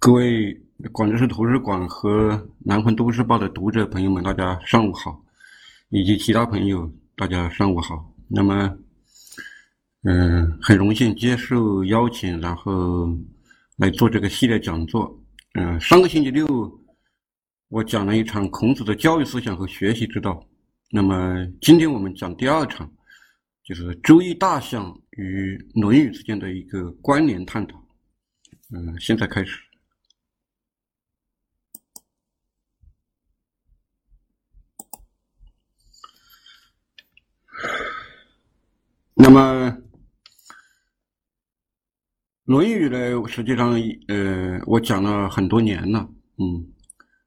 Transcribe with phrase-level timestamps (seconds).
[0.00, 0.56] 各位
[0.92, 5.20] 广州市图书馆和南方都市报的读者朋友们，大家上午好，
[5.88, 8.08] 以及其他朋友，大家上午好。
[8.28, 8.78] 那么，
[10.04, 13.12] 嗯，很荣幸接受邀请，然后
[13.76, 15.20] 来做这个系列讲座。
[15.54, 16.46] 嗯，上个星期六
[17.68, 20.40] 我讲了一场孔子的教育思想和学习之道。
[20.92, 22.88] 那么今天我们讲第二场，
[23.64, 27.82] 就是《周易》大象与《论语》之间的一个关联探讨。
[28.72, 29.58] 嗯，现在开始。
[39.20, 39.68] 那么，
[42.44, 43.72] 《论语》呢，实际上，
[44.06, 46.46] 呃，我讲了很多年了，嗯，《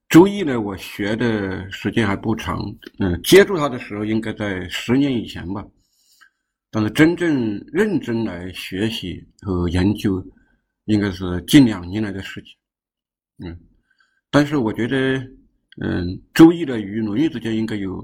[0.07, 2.59] 周易》呢，我学的时间还不长，
[2.99, 5.65] 嗯，接触它的时候应该在十年以前吧，
[6.71, 10.25] 但是真正认真来学习和研究。
[10.85, 12.55] 应该是近两年来的事情，
[13.45, 13.57] 嗯，
[14.31, 14.97] 但是我觉得，
[15.79, 18.01] 嗯，《周易》呢与《论语》之间应该有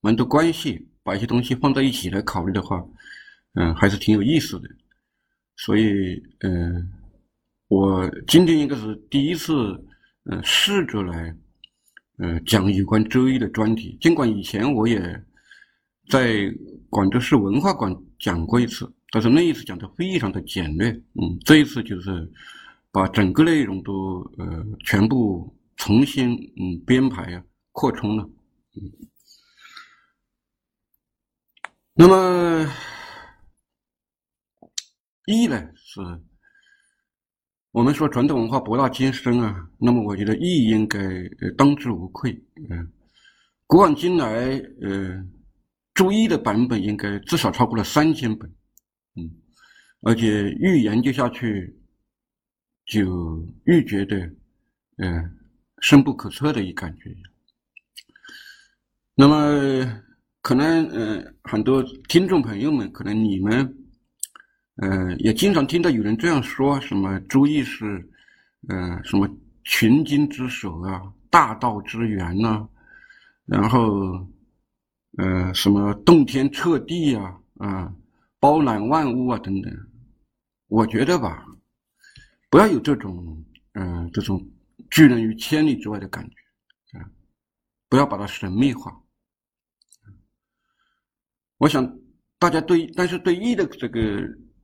[0.00, 2.84] 蛮多关系，把一些东西放在一起来考虑的话，
[3.54, 4.68] 嗯，还是挺有意思的。
[5.56, 6.92] 所以，嗯，
[7.68, 9.52] 我今天应该是第一次，
[10.30, 11.34] 嗯，试着来，
[12.18, 13.96] 嗯，讲有关《周易》的专题。
[14.02, 15.00] 尽管以前我也
[16.10, 16.54] 在
[16.90, 18.86] 广州市文化馆讲过一次。
[19.10, 22.30] 但是那一次讲的非常的简略，嗯，这一次就是
[22.92, 28.22] 把整个内容都呃全部重新嗯编排啊扩充了，
[28.76, 28.82] 嗯，
[32.00, 32.64] 那么
[35.26, 36.00] 义呢是，
[37.72, 41.00] 我们说传统文化博大精深啊，那么我觉得义应该
[41.56, 42.92] 当之无愧，嗯，
[43.66, 45.20] 古往今来呃
[45.92, 48.48] 注意的版本应该至少超过了三千本。
[49.16, 49.28] 嗯，
[50.02, 51.76] 而且愈研究下去，
[52.86, 54.16] 就愈觉得，
[54.98, 55.36] 嗯，
[55.80, 57.12] 深不可测的一感觉。
[59.16, 60.02] 那么，
[60.40, 63.76] 可能，嗯，很多听众朋友们，可能你们，
[64.76, 68.08] 嗯，也经常听到有人这样说：什么“周易”是，
[68.68, 69.28] 嗯，什么
[69.64, 72.68] 群经之首啊，大道之源呐，
[73.44, 74.26] 然后，
[75.16, 77.94] 呃，什么洞天彻地呀，啊。
[78.40, 79.76] 包揽万物啊，等等，
[80.68, 81.44] 我觉得吧，
[82.48, 84.40] 不要有这种，嗯，这种
[84.90, 87.10] 拒人于千里之外的感觉，啊，
[87.88, 88.96] 不要把它神秘化。
[91.58, 91.98] 我想
[92.38, 94.00] 大家对，但是对易的这个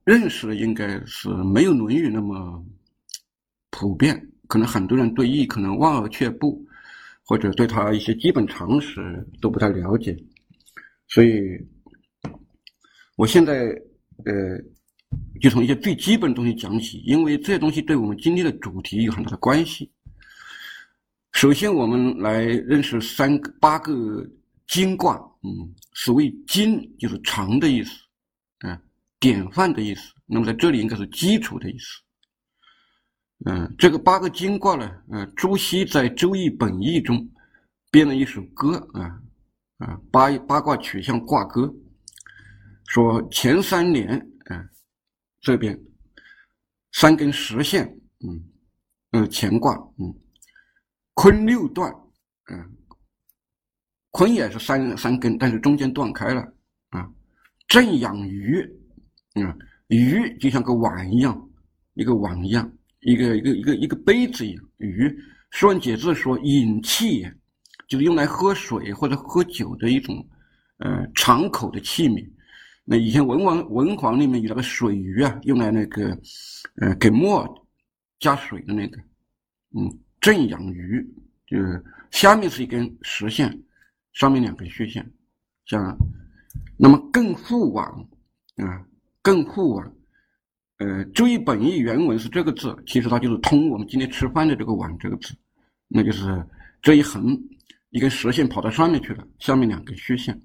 [0.04, 2.64] 认识应该是没有《论语》那么
[3.70, 6.64] 普遍，可能很多人对易可能望而却步，
[7.24, 10.16] 或者对他一些基本常识都不太了解，
[11.08, 11.58] 所以。
[13.16, 13.66] 我现在，
[14.24, 14.58] 呃，
[15.40, 19.88] 就从一些最基本的东西讲起，因为这些东西对我们今天的主题有很大的关系。
[21.30, 24.28] 首先，我们来认识三个八个
[24.66, 27.90] 经卦，嗯，所谓经就是长的意思，
[28.60, 28.80] 啊，
[29.20, 30.12] 典范的意思。
[30.24, 31.84] 那么在这里应该是基础的意思。
[33.44, 37.30] 嗯，这个八个经卦呢，呃，朱熹在《周易本义》中
[37.90, 39.20] 编了一首歌，啊
[39.78, 41.70] 啊，八八卦取向卦歌。
[42.86, 44.16] 说前三年，
[44.46, 44.64] 啊，
[45.40, 45.78] 这边
[46.92, 47.86] 三根实线，
[48.20, 48.44] 嗯，
[49.10, 50.14] 呃，乾卦，嗯，
[51.12, 51.92] 坤六段，
[52.50, 52.73] 嗯，
[54.14, 56.40] 坤也是三三根，但是中间断开了，
[56.90, 57.10] 啊，
[57.66, 58.60] 正养鱼，
[59.32, 59.52] 啊，
[59.88, 61.50] 鱼就像个碗一样，
[61.94, 65.08] 一个碗一样，一个一个一个一个杯子一样，鱼，
[65.50, 67.28] 《说文解字》说饮器，
[67.88, 70.24] 就是用来喝水或者喝酒的一种，
[70.78, 72.24] 呃，敞口的器皿。
[72.84, 76.16] 那以前文王文皇里面有那个水鱼啊，用来那个，
[76.76, 77.44] 呃，给墨
[78.20, 78.96] 加水的那个，
[79.76, 81.04] 嗯，正养鱼，
[81.48, 81.82] 就是
[82.12, 83.50] 下面是一根实线，
[84.14, 85.08] 上面两根虚线，
[85.66, 85.94] 像，
[86.78, 87.84] 那么更复往，
[88.56, 88.82] 啊，
[89.20, 89.94] 更复往，
[90.78, 95.34] 呃，注意本意原文是这个字，其实它就是通我们今天吃饭的这个碗这个字，
[95.86, 96.42] 那就是
[96.80, 97.38] 这一横
[97.90, 100.40] 一根实线跑到上面去了，下面两根虚线，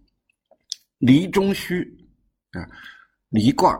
[0.98, 1.96] 离中虚。
[2.52, 2.66] 啊，
[3.30, 3.76] 离卦，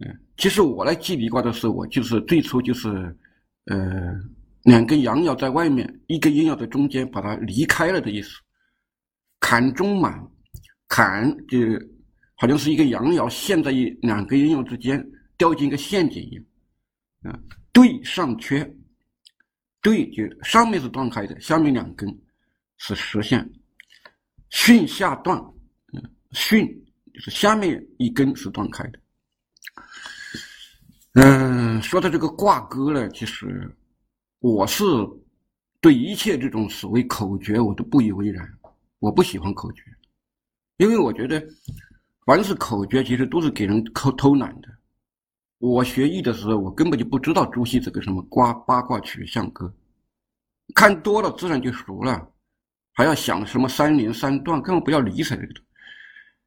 [0.00, 3.16] 嗯，其实我来记离卦的时候，我就是最初就是，
[3.66, 4.12] 呃，
[4.64, 8.30] 两根阳爻在外面，一根阴爻在中间，把它离开了的意思。
[9.42, 10.26] 坎中满，
[10.86, 11.58] 坎就
[12.36, 15.04] 好像是一个阳爻陷在一两个阴爻之间，
[15.36, 16.44] 掉进一个陷阱一样。
[17.24, 17.38] 啊，
[17.72, 18.64] 对上缺，
[19.82, 22.08] 对就上面是断开的，下面两根
[22.78, 23.46] 是实线。
[24.50, 25.38] 巽下断，
[25.92, 26.00] 嗯，
[26.30, 26.66] 巽。
[27.12, 28.98] 就是下面一根是断开的。
[31.12, 33.70] 嗯，说到这个挂钩呢，其实
[34.38, 34.84] 我是
[35.78, 38.50] 对一切这种所谓口诀我都不以为然，
[39.02, 39.82] 我不喜欢口诀，
[40.76, 41.44] 因为我觉得
[42.24, 44.68] 凡是口诀其实都是给人偷偷懒的。
[45.58, 49.74] 我学艺的时候，我根本就不知道朱熹这个什么卦八卦取象歌，
[50.72, 52.32] 看多了自然就熟了，
[52.92, 55.54] 还要想什么三连三断，根本不要理睬这个。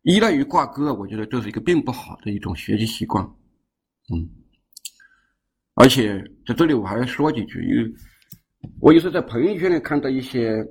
[0.03, 3.21] 依赖于挂歌，我觉得这是一个并不好的一种学习习惯。
[4.13, 4.29] 嗯，
[5.73, 7.93] 而且在这里我还要说几句，因为
[8.79, 10.65] 我有时在朋友圈里看到一些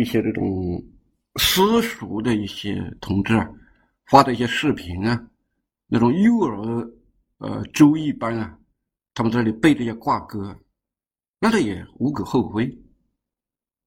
[0.00, 0.82] 一些这种
[1.36, 3.48] 私塾的一些同志啊
[4.06, 5.28] 发的一些视频啊，
[5.86, 6.90] 那种幼儿。
[7.40, 8.58] 呃，周易班啊，
[9.14, 10.58] 他们这里背这些卦歌，
[11.38, 12.76] 那他也无可厚非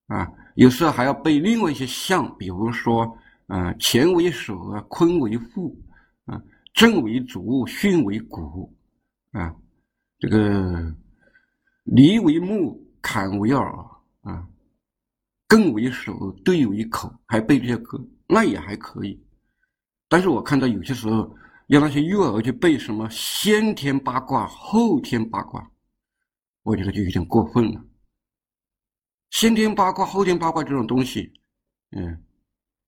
[0.07, 0.31] 啊。
[0.55, 3.03] 有时候还要背另外一些象，比如说，
[3.47, 5.77] 啊，乾为首啊，坤为父
[6.23, 6.41] 啊，
[6.73, 8.73] 震为足，巽为骨
[9.33, 9.53] 啊，
[10.17, 10.95] 这个
[11.83, 13.69] 离为目，坎为耳
[14.21, 14.47] 啊，
[15.51, 19.21] 艮为手，兑为口，还背这些歌，那也还可以。
[20.07, 21.35] 但是我看到有些时候。
[21.67, 25.65] 让那些幼儿去背什么先天八卦、后天八卦，
[26.63, 27.81] 我觉得就有点过分了。
[29.29, 31.31] 先天八卦、后天八卦这种东西，
[31.91, 32.21] 嗯，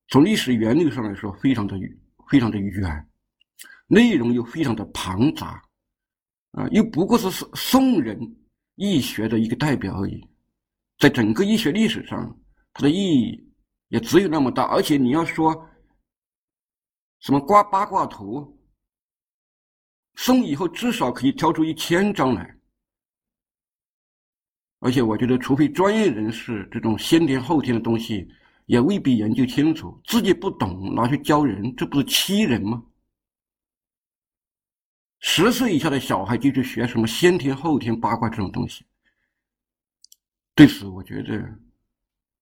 [0.10, 1.80] 从历史原理上来说，非常的
[2.30, 3.10] 非常的远，
[3.88, 5.64] 内容又非常的庞杂，
[6.52, 8.20] 啊，又不过是宋宋人
[8.76, 10.22] 易学的一个代表而已，
[11.00, 12.38] 在整个医学历史上，
[12.74, 13.54] 它的意义
[13.88, 14.64] 也只有那么大。
[14.64, 15.70] 而且你要说
[17.20, 18.60] 什么刮八卦图。
[20.16, 22.56] 送以后至少可以挑出一千张来，
[24.78, 28.32] 而且我觉得，除非专业人士，这种先天后天的东西
[28.68, 32.86] 也未必研究清楚，自己不懂拿去教人，这不是欺人吗？
[35.20, 38.86] 十岁以下的小孩就去学什么先天后天八卦这种东西，
[40.54, 41.58] 对此我觉得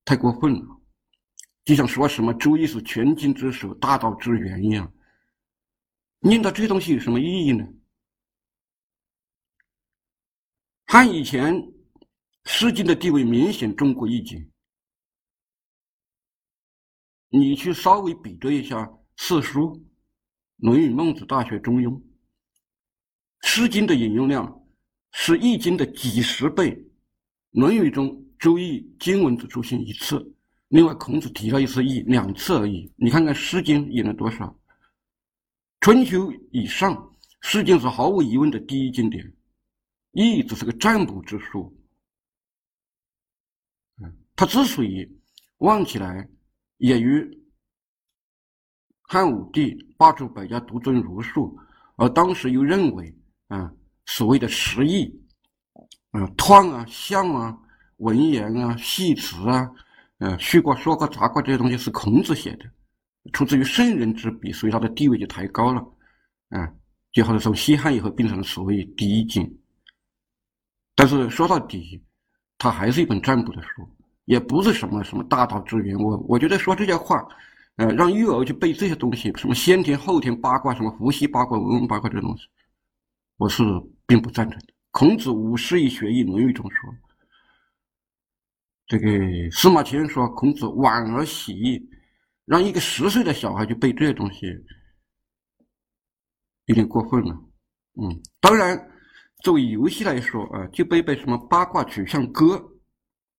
[0.04, 0.82] 太过分了，
[1.64, 4.94] 就像说什么周易是全经之首、大道之源一样。
[6.20, 7.68] 念到这东西有什么意义呢？
[10.86, 11.56] 汉以前
[12.44, 14.40] 《诗经》的地位明显重过《易经》，
[17.30, 19.78] 你去稍微比对一下四书
[20.58, 21.92] 《论语》《孟子》《大学》《中庸》，
[23.44, 24.68] 《诗经》的引用量
[25.12, 26.76] 是《易经》的几十倍，
[27.52, 28.08] 《论语》中
[28.42, 30.36] 《周易》经文只出现一次，
[30.70, 32.92] 另外孔子提了一次易两次而已。
[32.96, 34.54] 你看看《诗经》引了多少？
[35.80, 36.96] 春秋以上，
[37.42, 39.24] 《诗经》是毫无疑问的第一经典，
[40.14, 41.72] 《易》只是个占卜之术。
[44.02, 45.08] 嗯，它之所以
[45.60, 46.28] 旺起来，
[46.78, 47.24] 也与
[49.04, 51.56] 汉武帝罢黜百家，独尊儒术，
[51.96, 53.16] 而当时又认为，
[53.50, 53.72] 啊，
[54.08, 55.14] 所谓的十义，
[56.10, 57.56] 啊，彖啊、象啊、
[58.02, 59.70] 文言啊、戏辞啊、
[60.20, 62.66] 呃、叙卦、说卦、杂卦这些东西是孔子写的。
[63.34, 65.80] 出自于圣人之笔，所以他的地位就抬高了，
[66.50, 66.68] 啊，
[67.12, 69.48] 就好像从西汉以后变成了所谓第一经。
[70.96, 72.02] 但是说到底，
[72.58, 73.88] 它还是一本占卜的书，
[74.26, 75.96] 也不是什么什么大道之源。
[75.98, 77.24] 我我觉得说这些话，
[77.76, 82.48] 呃，让幼儿去背这些东西，什么先天后天八卦，什么伏羲八卦、文王八卦这些东西，
[83.38, 83.64] 我是
[84.08, 84.74] 并不赞成的。
[84.90, 86.92] 孔子五十以学一，《论语》中说，
[88.92, 89.08] 这个
[89.52, 91.88] 司马迁说孔子晚而喜。
[92.44, 94.48] 让一个十岁的小孩去背这些东西，
[96.66, 97.34] 有点过分了。
[97.94, 98.78] 嗯，当然，
[99.42, 102.62] 作为游戏来说啊，就背背什么八卦取象歌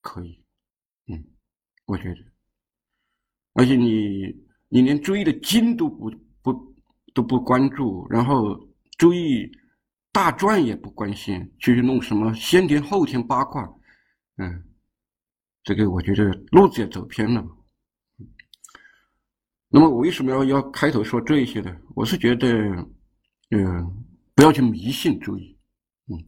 [0.01, 0.43] 可以。
[1.09, 1.23] 嗯，
[1.85, 2.21] 我觉得，
[3.53, 4.35] 而且你
[4.69, 6.75] 你连周易的经都不不
[7.13, 8.59] 都不关注，然后
[8.97, 9.47] 周易
[10.11, 13.63] 大传也不关心，去弄什么先天后天八卦，
[14.39, 14.65] 嗯，
[15.65, 17.45] 这个我觉得路子也走偏了。
[19.69, 21.75] 那么我为什么要要开头说这一些呢？
[21.95, 22.49] 我是觉得，
[23.51, 24.05] 嗯，
[24.35, 25.59] 不要去迷信周易，
[26.09, 26.19] 嗯，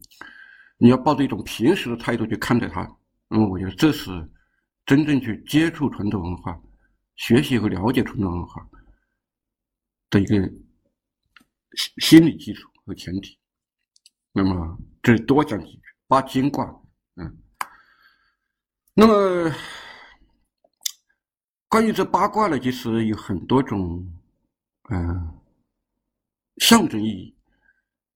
[0.77, 2.81] 你要抱着一种平时的态度去看待它。
[3.27, 4.09] 那么我觉得这是
[4.85, 6.59] 真正去接触传统文化、
[7.17, 8.67] 学习和了解传统文化
[10.09, 10.51] 的一个
[11.97, 13.37] 心理基础和前提。
[14.31, 16.65] 那么这多讲几句八经卦，
[17.17, 17.37] 嗯，
[18.95, 19.53] 那么。
[21.67, 24.07] 关于这八卦呢，其实有很多种，
[24.91, 25.29] 嗯，
[26.57, 27.35] 象征意义。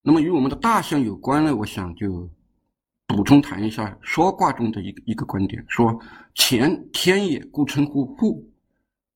[0.02, 2.30] 那么与我们的大象有关呢，我想就
[3.06, 6.00] 补充谈一下说卦中的一个一个观点：说
[6.36, 8.42] 乾天也，故称呼父；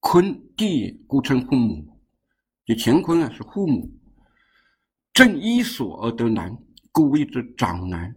[0.01, 1.97] 坤地也，故称呼母。
[2.65, 3.89] 就乾坤啊，是父母。
[5.13, 6.53] 正一所而得男，
[6.91, 8.13] 故谓之长男。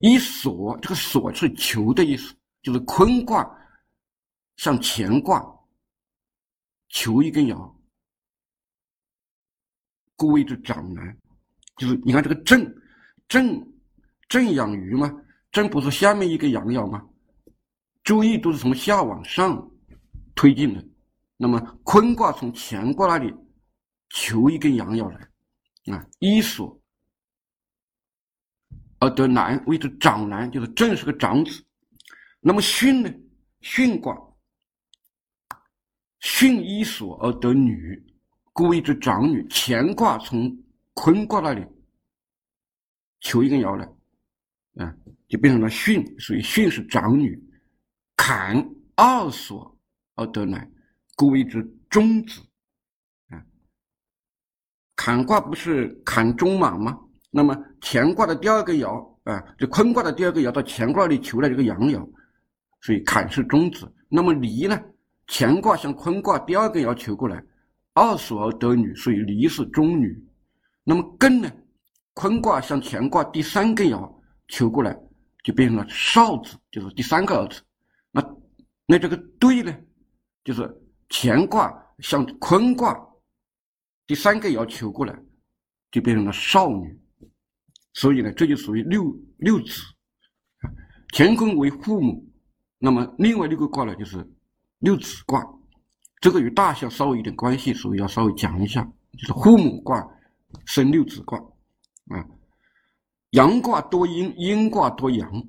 [0.00, 2.34] 一所，这个所是求的意思，
[2.66, 3.48] 就是坤卦
[4.56, 5.40] 向乾卦
[6.88, 7.72] 求一根爻，
[10.16, 11.16] 故谓之长男。
[11.76, 12.74] 就是你看这个正
[13.28, 13.64] 正
[14.28, 15.08] 正养鱼嘛，
[15.52, 17.08] 正不是下面一个阳爻吗？
[18.02, 19.70] 注意都是从下往上
[20.34, 20.84] 推进的。
[21.36, 23.32] 那么坤卦从乾卦那里
[24.08, 26.76] 求一根阳爻来啊，一所。
[28.98, 31.64] 而得男谓之长男，就是正是个长子。
[32.46, 33.12] 那么巽呢？
[33.60, 34.16] 巽卦，
[36.20, 38.00] 巽一所而得女，
[38.52, 39.44] 故谓之长女。
[39.50, 40.56] 乾卦从
[40.94, 41.66] 坤卦那里
[43.18, 43.84] 求一根爻来，
[44.84, 44.94] 啊，
[45.26, 47.36] 就变成了巽，所以巽是长女。
[48.16, 49.76] 坎二所
[50.14, 50.70] 而得男，
[51.16, 52.40] 故谓之中子。
[53.30, 53.44] 啊，
[54.94, 56.96] 坎卦不是坎中马吗？
[57.28, 62.08] 那么乾卦的第二个爻啊，就坤卦的第二个爻到乾卦里求了这个阳爻，
[62.86, 63.92] 所以坎是中子。
[64.08, 64.80] 那么离呢？
[65.26, 67.42] 乾卦向坤卦第二个爻求过来，
[67.94, 70.16] 二所而得女，所以离是中女。
[70.84, 71.50] 那么艮呢？
[72.14, 74.08] 坤卦向乾卦第三个爻
[74.46, 74.96] 求过来，
[75.42, 77.60] 就变成了少子，就是第三个儿子。
[78.12, 78.36] 那
[78.86, 79.76] 那这个兑呢？
[80.44, 80.72] 就是
[81.08, 82.96] 乾卦向坤卦
[84.06, 85.12] 第三个爻求过来，
[85.90, 86.96] 就变成了少女。
[87.94, 89.04] 所以呢，这就属于六
[89.38, 89.82] 六子，
[91.16, 92.24] 乾坤为父母，
[92.78, 94.26] 那么另外六个卦呢，就是
[94.78, 95.44] 六子卦，
[96.20, 98.82] 这个与大象稍微有点关系，所以要稍微讲一下，
[99.18, 100.06] 就是父母卦
[100.64, 101.38] 生六子卦，
[102.08, 102.24] 啊，
[103.30, 105.46] 阳卦多阴，阴卦多阳，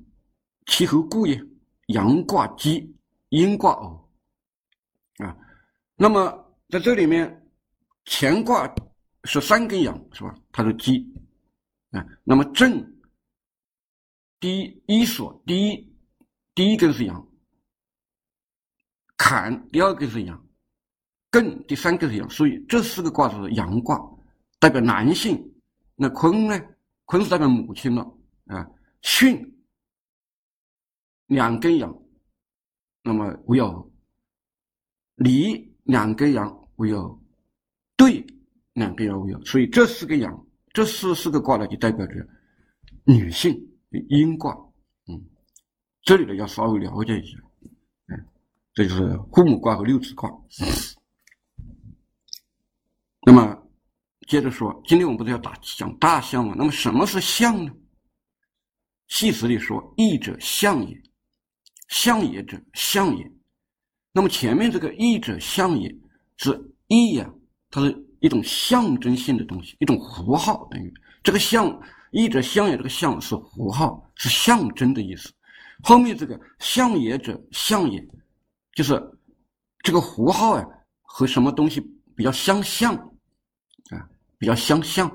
[0.66, 1.40] 其何故也？
[1.88, 2.94] 阳卦奇，
[3.30, 4.10] 阴卦偶，
[5.18, 5.36] 啊，
[5.96, 7.48] 那么在这里面，
[8.04, 8.70] 乾卦
[9.24, 10.34] 是三根阳，是吧？
[10.52, 11.06] 它是奇。
[11.90, 12.86] 啊，那么正
[14.38, 15.87] 第一一所第一
[16.58, 17.24] 第一根是阳，
[19.16, 20.44] 坎第二根是阳，
[21.30, 23.96] 艮第三根是阳，所以这四个卦是阳卦，
[24.58, 25.54] 代表男性。
[25.94, 26.60] 那坤呢？
[27.04, 28.02] 坤是代表母亲了
[28.46, 28.68] 啊。
[29.02, 29.48] 巽
[31.26, 31.96] 两根阳，
[33.04, 33.92] 那么为有
[35.14, 37.22] 离两根阳为有
[37.96, 38.26] 兑
[38.72, 40.44] 两根阳为有，所以这四个阳。
[40.72, 42.14] 这四四个卦呢，就代表着
[43.04, 43.56] 女性
[44.08, 44.67] 阴卦。
[46.08, 47.36] 这里呢要稍微了解一下。
[48.06, 48.26] 嗯，
[48.72, 50.30] 这就是父母卦和六子卦。
[53.26, 53.62] 那么
[54.26, 56.54] 接着说，今天我们不是要打讲大象吗？
[56.56, 57.70] 那么什么是象呢？
[59.08, 60.98] 戏词里说：“义者象也，
[61.88, 63.30] 象也者象也。”
[64.10, 65.94] 那么前面这个“义者象也”
[66.38, 67.30] 是义呀，
[67.68, 68.08] 它是。
[68.20, 75.32] 一种象征性的东西，一种符号，等于这个象，义者象也，这个象是符号，是象征的意思。
[75.82, 78.06] 后面这个象也者象也，
[78.72, 79.00] 就是
[79.82, 80.66] 这个符号啊，
[81.02, 81.80] 和什么东西
[82.14, 82.94] 比较相像
[83.90, 84.08] 啊？
[84.38, 85.08] 比较相像，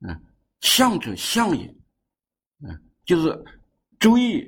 [0.00, 0.18] 啊，
[0.60, 1.66] 象者象也，
[2.62, 2.72] 啊，
[3.04, 3.44] 就是
[3.98, 4.42] 注意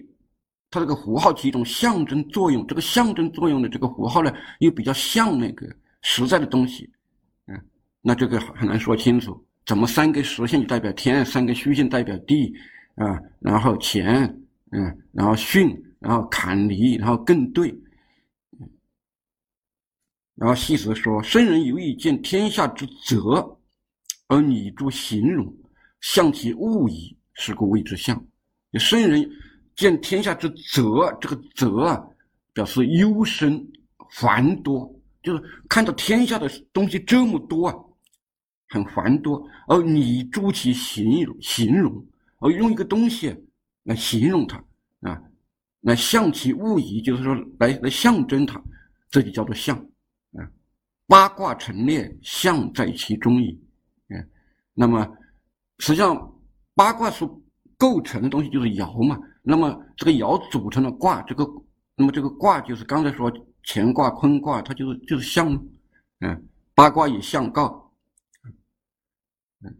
[0.70, 5.66] 它这个符号起一种象征作用，这个象征作用的这个符号呢，又比较像那个
[6.02, 6.90] 实在的东西。
[7.46, 7.60] 嗯
[8.00, 12.54] 那这个很难说清楚，怎么三根实线就代表天，三根虚线代表地，
[12.94, 14.34] 啊，然后乾，
[14.70, 17.74] 嗯，然后巽，然后坎离，然后艮兑，
[20.34, 23.58] 然后细则说：圣人有以见天下之泽，
[24.28, 25.52] 而拟诸形容，
[26.00, 28.22] 象其物矣，是故谓之象。
[28.74, 29.28] 圣人
[29.74, 32.04] 见天下之泽，这个泽啊，
[32.52, 33.66] 表示幽深
[34.10, 37.74] 繁多，就是看到天下的东西这么多啊。
[38.70, 42.06] 很繁多，而你诸其形容，形容，
[42.40, 43.34] 而用一个东西
[43.88, 44.62] 来形容它
[45.00, 45.18] 啊，
[45.80, 48.62] 来象其物矣，就是说来来象征它，
[49.08, 49.74] 这就叫做象
[50.32, 50.44] 啊。
[51.06, 53.58] 八卦陈列，象在其中矣。
[54.08, 54.28] 嗯，
[54.74, 55.08] 那么
[55.78, 56.38] 实际上
[56.74, 57.42] 八卦所
[57.78, 61.48] 构成的东西就是爻嘛，那么这个爻组成了卦，这个
[61.96, 63.32] 那么这个卦就是刚才说
[63.64, 65.50] 乾卦、坤卦，它就是就是象，
[66.20, 67.90] 嗯，八卦也象告。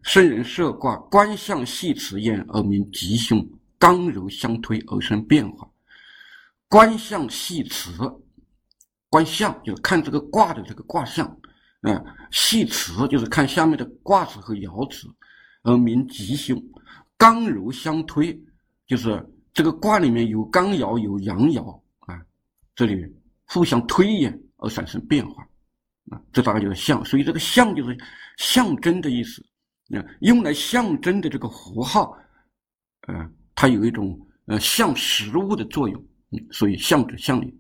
[0.02, 3.38] 圣人设卦，观象系辞焉，而名吉凶；
[3.78, 5.68] 刚柔相推而生变化。
[6.68, 7.92] 观象系辞，
[9.08, 11.34] 观象就是看这个卦的这个卦象，
[11.82, 15.08] 嗯，系辞就是看下面的卦辞和爻辞，
[15.62, 16.58] 而名吉凶；
[17.16, 18.38] 刚柔相推
[18.86, 22.20] 就是这个卦里面有刚爻有阳爻啊，
[22.74, 23.02] 这里
[23.46, 25.42] 互相推演而产生变化
[26.10, 27.02] 啊，这大概就是象。
[27.04, 27.96] 所以这个象就是
[28.36, 29.42] 象征的意思。
[29.86, 32.14] 那用来象征的这个符号，
[33.06, 36.00] 呃，它有一种呃像实物的作用，
[36.52, 37.52] 所以象者象也。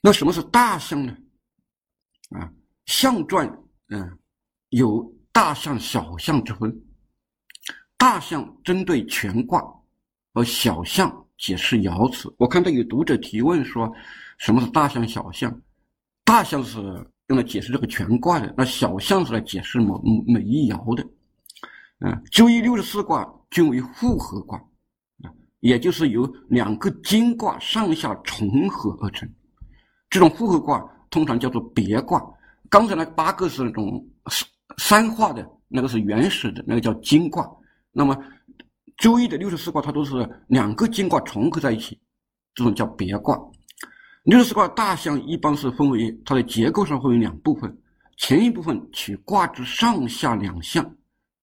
[0.00, 1.14] 那什么是大象呢？
[2.30, 2.50] 啊，
[2.86, 3.46] 象传
[3.88, 4.18] 嗯
[4.70, 6.74] 有大象、小象之分。
[7.98, 9.62] 大象针对全卦，
[10.32, 12.34] 而小象解释爻辞。
[12.38, 13.92] 我看到有读者提问说，
[14.38, 15.60] 什么是大象、小象？
[16.24, 16.78] 大象是
[17.26, 21.06] 用来解释这个全卦的，那小象是来解释某每一爻的。
[22.02, 24.58] 啊，周易六十四卦均为复合卦，
[25.22, 25.30] 啊，
[25.60, 29.28] 也就是由两个金卦上下重合而成。
[30.10, 32.20] 这种复合卦通常叫做别卦。
[32.68, 37.48] 刚才那八个是那种三三化的，那个是原始的，那个叫金卦。
[37.92, 38.16] 那么，
[38.96, 42.00] 周易的六十四卦它都是两个金卦重合在一起，
[42.54, 43.38] 这种叫别卦。
[44.24, 47.78] 六十四卦大象一般是分为它的结构上分为两部分，
[48.16, 50.84] 前一部分取卦之上下两象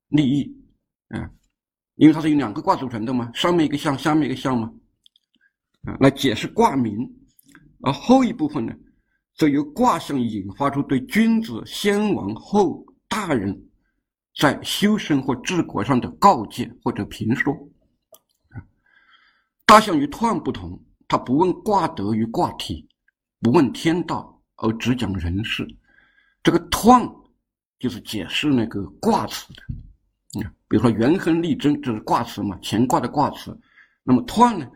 [0.09, 0.55] 利益，
[1.07, 1.31] 啊，
[1.95, 4.71] 因为它是由两个卦组成的嘛，上面一个象，下面一个象嘛，
[5.85, 7.09] 啊，来解释卦名。
[7.81, 8.73] 而后一部分呢，
[9.35, 13.65] 则由卦象引发出对君子、先王、后大人。
[14.35, 17.53] 在修身或治国上的告诫或者评说，
[19.65, 22.87] 大象与彖不同，它不问卦德与卦体，
[23.41, 25.67] 不问天道，而只讲人事。
[26.41, 27.11] 这个彖
[27.79, 29.63] 就是解释那个卦辞的，
[30.37, 33.57] 嗯，比如说元亨利贞，这是卦辞嘛，乾卦的卦辞。
[34.03, 34.69] 那么彖呢，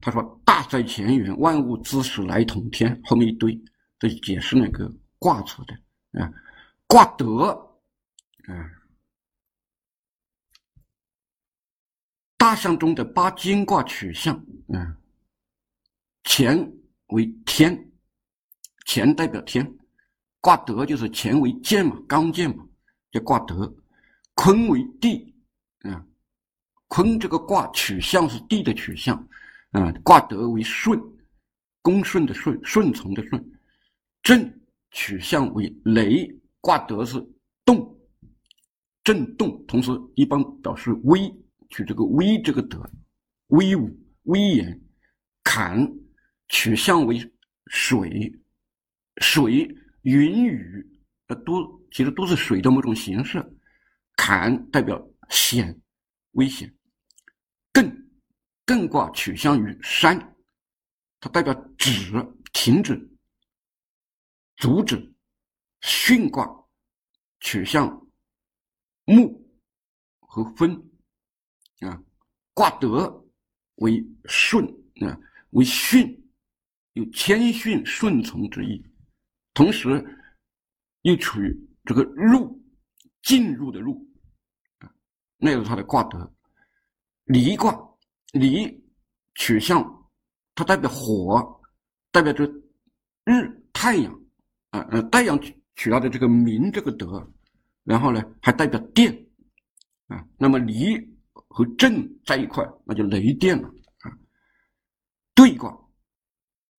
[0.00, 3.60] 他说大在乾元，万物之始来统天，后面一堆，
[3.98, 6.32] 这解释那个卦辞的啊，
[6.86, 7.46] 卦德，
[8.46, 8.70] 啊。
[12.36, 14.34] 大象中的八金卦取象，
[14.72, 14.96] 嗯，
[16.24, 16.72] 乾
[17.08, 17.92] 为天，
[18.86, 19.76] 乾代表天，
[20.40, 22.64] 卦德就是乾为剑嘛，刚剑嘛，
[23.12, 23.72] 叫卦德。
[24.42, 25.34] 坤为地，
[25.80, 26.02] 啊，
[26.88, 29.14] 坤这个卦取象是地的取象，
[29.72, 30.98] 啊，卦德为顺，
[31.82, 33.52] 恭顺的顺，顺从的顺。
[34.22, 34.50] 震
[34.92, 36.26] 取象为雷，
[36.62, 37.22] 卦德是
[37.66, 37.94] 动，
[39.04, 41.30] 震动，同时一般表示威。
[41.68, 42.82] 取这个威这个德，
[43.48, 44.80] 威武威严，
[45.44, 45.86] 坎
[46.48, 47.20] 取象为
[47.66, 48.32] 水，
[49.18, 49.68] 水
[50.00, 50.84] 云雨，
[51.26, 53.38] 呃都其实都是水的某种形式。
[54.22, 55.80] 坎代表险
[56.32, 56.70] 危险，
[57.72, 57.90] 艮
[58.66, 60.36] 艮卦取向于山，
[61.18, 62.12] 它代表止
[62.52, 63.10] 停止
[64.58, 65.10] 阻止。
[65.80, 66.46] 巽卦
[67.40, 68.06] 取向
[69.06, 69.42] 木
[70.18, 70.90] 和风。
[71.78, 71.98] 啊，
[72.52, 73.26] 卦德
[73.76, 74.66] 为顺
[75.00, 75.18] 啊，
[75.52, 76.22] 为巽，
[76.92, 78.84] 有谦逊顺从之意，
[79.54, 80.04] 同时
[81.00, 82.62] 又处于这个入
[83.22, 84.06] 进入的入，
[85.40, 86.32] 那是它的卦德。
[87.24, 87.76] 离卦
[88.32, 88.84] 离
[89.34, 89.82] 取向，
[90.54, 91.60] 它代表火，
[92.10, 92.44] 代表着
[93.24, 94.20] 日太阳
[94.70, 97.26] 啊，呃，太阳取它的这个明这个德，
[97.84, 99.12] 然后呢还代表电
[100.06, 101.10] 啊，那么离。
[101.52, 103.68] 和震在一块，那就雷电了
[104.02, 104.18] 啊。
[105.34, 105.76] 兑卦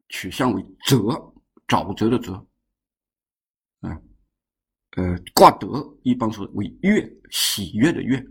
[0.07, 0.97] 取向为泽，
[1.67, 2.33] 沼泽的泽
[3.81, 4.01] 啊。
[4.91, 8.23] 呃，卦德一般是为悦，喜悦的悦。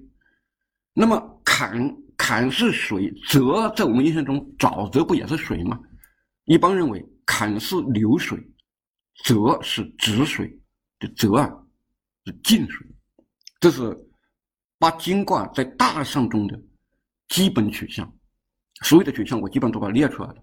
[0.93, 5.79] 那么坎坎是水，泽在我们印象中，沼泽不也是水吗？
[6.45, 8.39] 一般认为坎是流水，
[9.25, 10.51] 泽是止水，
[10.99, 11.51] 这泽啊
[12.25, 12.87] 是静水，
[13.61, 13.97] 这是。
[14.83, 16.59] 八金卦在大象中的
[17.29, 18.11] 基本取向，
[18.83, 20.37] 所有的取向我基本都把它列出来了。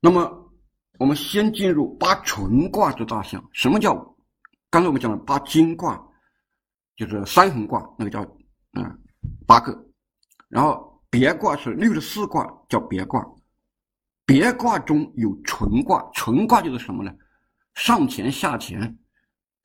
[0.00, 0.52] 那么，
[0.98, 3.42] 我们先进入八纯卦之大象。
[3.54, 3.94] 什么叫？
[4.68, 5.98] 刚才我们讲了八金卦，
[6.96, 8.22] 就是三横卦，那个叫
[8.72, 8.98] 嗯
[9.46, 9.86] 八个。
[10.48, 13.24] 然后别卦是六十四卦，叫别卦。
[14.26, 17.12] 别卦中有纯卦，纯卦就是什么呢？
[17.74, 18.98] 上乾下乾，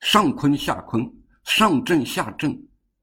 [0.00, 1.10] 上坤下坤。
[1.42, 2.52] 上震下震，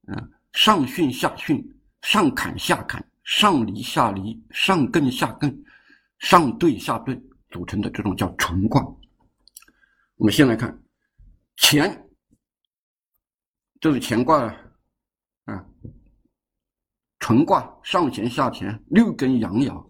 [0.08, 1.66] 嗯，上巽下巽，
[2.02, 5.54] 上坎下坎，上离下离，上艮下艮，
[6.20, 8.82] 上兑下兑组成的这种叫纯卦。
[10.18, 10.80] 我们先来看
[11.58, 12.07] 乾，
[13.80, 14.44] 这是乾卦
[15.46, 15.66] 啊，
[17.20, 19.90] 纯卦上乾下乾六根阳爻，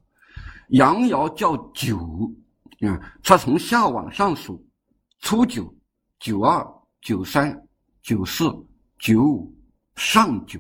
[0.70, 1.98] 阳爻叫九，
[2.82, 4.66] 啊，它从下往上数，
[5.20, 5.74] 初九、
[6.20, 6.66] 九二、
[7.02, 7.56] 九三。
[8.04, 8.46] 九四
[9.00, 9.54] 九五
[9.98, 10.58] 上九，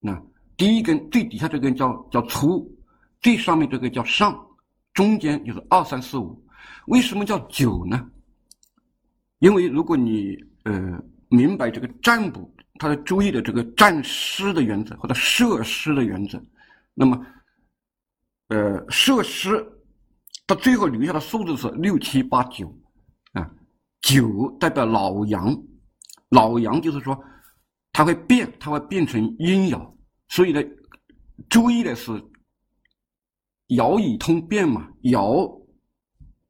[0.00, 0.18] 那
[0.56, 2.66] 第一根最底下这根叫叫初，
[3.20, 4.34] 最上面这个叫上，
[4.94, 6.42] 中间就是二三四五。
[6.86, 8.10] 为什么叫九呢？
[9.40, 10.34] 因为如果你
[10.64, 10.98] 呃
[11.32, 16.38] 明白这个占卜，它的周易的这个占师的原则或者设师的原则，
[16.92, 17.18] 那么，
[18.48, 19.66] 呃，设师，
[20.46, 22.68] 它最后留下的数字是六七八九，
[23.32, 23.50] 啊，
[24.02, 25.56] 九代表老阳，
[26.28, 27.18] 老阳就是说，
[27.94, 29.90] 它会变，它会变成阴爻，
[30.28, 30.62] 所以呢，
[31.48, 32.12] 周易呢是
[33.68, 35.50] 爻以通变嘛，爻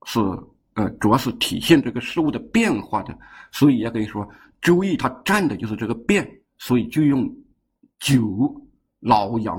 [0.07, 0.19] 是
[0.75, 3.17] 呃主要是体现这个事物的变化的，
[3.53, 4.29] 所以也可以说。
[4.63, 7.29] 周易它占的就是这个变，所以就用
[7.99, 8.55] 九
[9.01, 9.59] 老阳，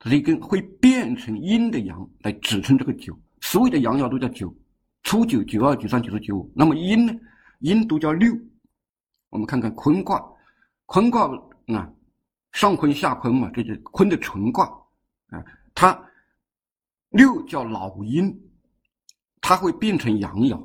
[0.00, 3.16] 它是一根会变成阴的阳来指称这个九。
[3.40, 4.52] 所有的阳爻都叫九，
[5.04, 6.52] 初九、九二、九三、九四、九五。
[6.52, 7.14] 那么阴呢？
[7.60, 8.36] 阴都叫六。
[9.30, 10.20] 我们看看坤卦，
[10.86, 11.30] 坤卦
[11.68, 11.88] 啊，
[12.50, 14.66] 上坤下坤嘛，这就坤的纯卦
[15.28, 15.44] 啊，
[15.76, 15.96] 它
[17.10, 18.36] 六叫老阴，
[19.40, 20.60] 它会变成阳爻，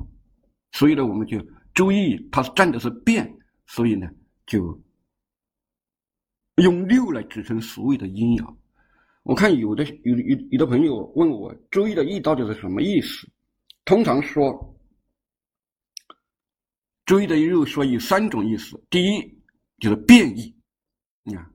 [0.72, 1.38] 所以呢，我们就。
[1.78, 3.32] 周易它是占的是变，
[3.68, 4.10] 所以呢，
[4.48, 4.82] 就
[6.56, 8.58] 用六来指称所有的阴阳。
[9.22, 13.30] 我看有的有有有的朋友问我，周易的易到底是什么意思？
[13.86, 14.76] 通常说，
[17.06, 19.40] 周易的又说有三种意思：第一
[19.78, 20.52] 就是变异，
[21.22, 21.46] 你看；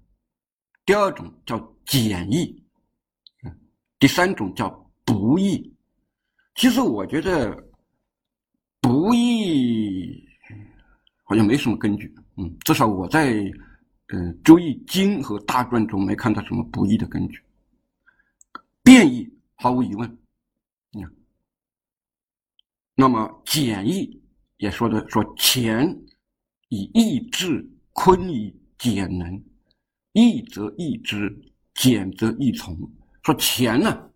[0.87, 2.64] 第二种叫简易，
[3.42, 3.50] 嗯；
[3.98, 4.70] 第三种叫
[5.04, 5.74] 不易。
[6.54, 7.71] 其实我觉得。
[8.82, 10.28] 不易，
[11.22, 12.12] 好像没什么根据。
[12.36, 13.32] 嗯，至少我在
[14.08, 17.40] 嗯《周易经》和《大传》中没看到什么不易的根据。
[18.82, 20.18] 变异毫无疑问，
[20.90, 21.12] 你看。
[22.96, 24.20] 那么简易
[24.56, 25.88] 也说的说乾
[26.68, 29.40] 以易治，坤以简能。
[30.12, 31.32] 易则易之，
[31.74, 32.76] 简则易从。
[33.22, 34.10] 说乾呢，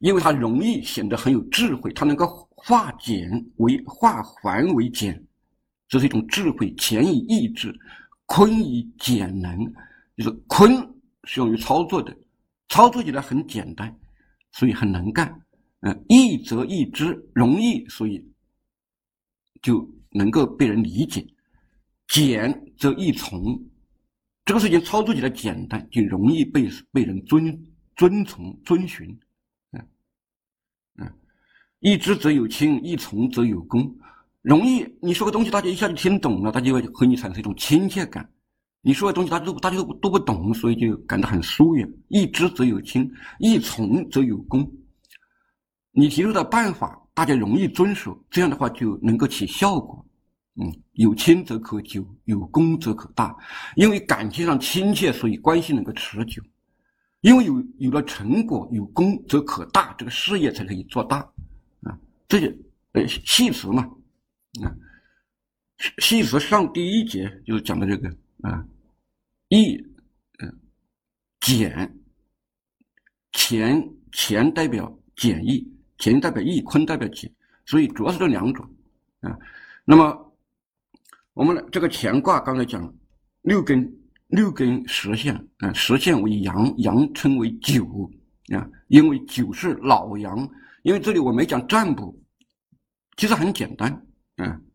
[0.00, 2.46] 因为它容易，显得很有智慧，它能够。
[2.62, 5.20] 化简为化繁为简，
[5.88, 6.72] 这是一种智慧。
[6.76, 7.74] 乾以易志，
[8.26, 9.64] 坤以简能，
[10.16, 10.70] 就是坤
[11.24, 12.14] 是用于操作的，
[12.68, 13.94] 操作起来很简单，
[14.52, 15.34] 所以很能干。
[15.80, 18.22] 嗯，易则易之，容易，所以
[19.62, 21.26] 就能够被人理解。
[22.08, 23.58] 简则易从，
[24.44, 27.58] 这个事情操作起来简单，就容易被被人遵
[27.96, 29.08] 遵从遵循。
[29.72, 29.88] 嗯
[30.98, 31.12] 嗯。
[31.80, 33.90] 一知则有亲，一从则有功。
[34.42, 38.28] 容易你说个东西，大家一下就听懂了，他就会和你产生一种亲切感。
[38.82, 41.90] 你说的东西，大家都大家都都不懂，所以就感到很疏远。
[42.08, 44.70] 一知则有亲，一从则有功。
[45.92, 50.04] 你提出的办法，大家容易遵守，这样的话就能够起效果。
[50.60, 53.34] 嗯，有亲则可久，有功则可大。
[53.76, 56.42] 因为感情上亲切，所以关系能够持久。
[57.22, 61.26] 因为有有了成果，有功则可大，这个事业才可以做大。
[62.30, 62.46] 这就
[62.92, 63.82] 呃系辞嘛，
[64.62, 64.70] 啊，
[65.98, 68.08] 系辞上第一节就是讲的这个
[68.42, 68.64] 啊，
[69.48, 69.74] 易，
[70.38, 70.60] 嗯，
[71.40, 71.92] 简，
[73.32, 77.28] 乾乾代表简易，乾代表易，坤代表简，
[77.66, 78.64] 所以主要是这两种
[79.22, 79.36] 啊。
[79.84, 80.32] 那么
[81.32, 82.94] 我们这个乾卦刚才讲了
[83.42, 83.92] 六根
[84.28, 88.08] 六根实线啊，实线为阳，阳称为九
[88.54, 90.48] 啊，因为九是老阳。
[90.82, 92.18] 因为这里我没讲占卜，
[93.16, 94.66] 其实很简单，嗯。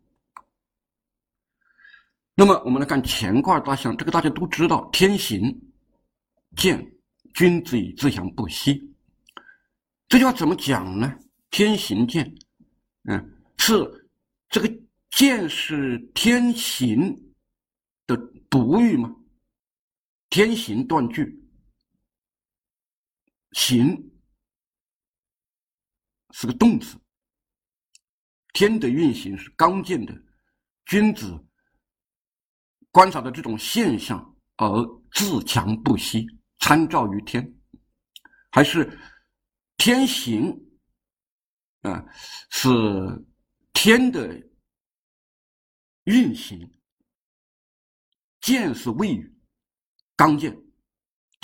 [2.35, 5.41] 那么我们来看乾卦大象，这个大家都知道，天行
[6.57, 6.85] 健，
[7.33, 8.93] 君子以自强不息。
[10.09, 11.17] 这句话怎么讲呢？
[11.49, 12.35] 天行健，
[13.03, 13.73] 嗯，是
[14.49, 14.69] 这个
[15.11, 17.33] 健是天行
[18.05, 18.17] 的
[18.49, 19.15] 补语吗？
[20.29, 21.41] 天行断句，
[23.53, 24.11] 行。
[26.37, 26.99] 是个动词。
[28.51, 30.13] 天的运行是刚健的，
[30.85, 31.33] 君子
[32.91, 34.67] 观察的这种现象而
[35.13, 36.27] 自强不息，
[36.59, 37.57] 参照于天，
[38.51, 38.99] 还是
[39.77, 40.53] 天行
[41.83, 42.05] 啊？
[42.49, 42.69] 是
[43.71, 44.29] 天的
[46.03, 46.69] 运行，
[48.41, 49.37] 健是谓语，
[50.17, 50.53] 刚健，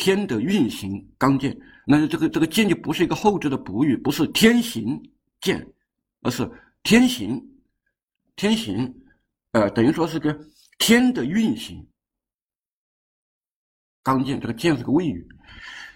[0.01, 1.55] 天的运行刚健。
[1.85, 4.99] 那这个这个健就不是一个后置的补语，不是天行
[5.41, 5.63] 健，
[6.21, 6.49] 而是
[6.81, 7.39] 天行，
[8.35, 8.91] 天行，
[9.51, 10.35] 呃，等于说是个
[10.79, 11.87] 天的运行。
[14.01, 15.27] 刚健这个健是个谓语，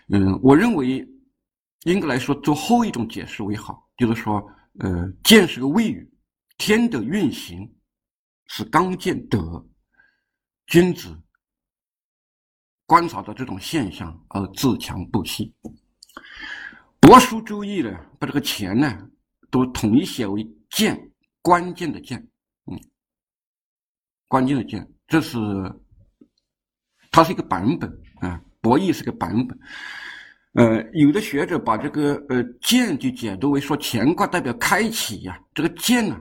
[0.09, 1.03] 嗯，我认为
[1.85, 4.39] 应该来说做后一种解释为好，就是说，
[4.81, 6.07] 呃，健是个谓语，
[6.59, 7.67] 天的运行
[8.45, 9.67] 是刚健德，
[10.67, 11.19] 君子。
[12.85, 15.53] 观察到这种现象而自强不息。
[17.01, 19.07] 帛书周易呢，把这个钱呢
[19.49, 22.19] 都统一写为键，关键的键，
[22.65, 22.79] 嗯，
[24.27, 25.37] 关键的键，这是
[27.11, 27.89] 它是一个版本
[28.21, 29.59] 啊，博弈是个版本。
[30.53, 36.19] 呃，有的学者把这个呃剑就解读为说乾卦代表开启呀，这个剑呢，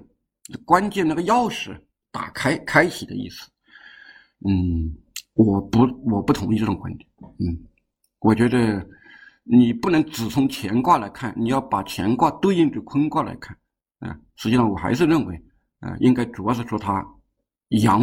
[0.65, 3.49] 关键那个钥匙打开开启的意思。
[4.47, 4.93] 嗯，
[5.35, 7.09] 我不我不同意这种观点。
[7.39, 7.57] 嗯，
[8.19, 8.85] 我觉得
[9.45, 13.57] 你不能只从乾卦来看，你要把乾卦对应着坤卦来看。
[13.99, 15.35] 啊，实际上我还是认为，
[15.79, 17.07] 啊，应该主要是说它
[17.69, 18.03] 阳